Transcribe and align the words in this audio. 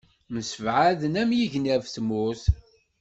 Msebɛaden 0.33 1.19
am 1.21 1.31
yigenni 1.37 1.71
ɣef 1.73 1.87
tmurt. 1.95 2.43